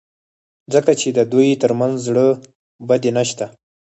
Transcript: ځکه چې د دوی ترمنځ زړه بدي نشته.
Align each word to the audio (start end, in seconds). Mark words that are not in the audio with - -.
ځکه 0.73 0.91
چې 0.99 1.07
د 1.17 1.19
دوی 1.31 1.49
ترمنځ 1.61 1.95
زړه 2.07 2.25
بدي 2.87 3.11
نشته. 3.17 3.45